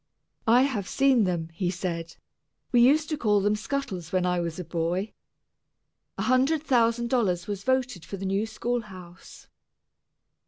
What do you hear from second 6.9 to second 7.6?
dollars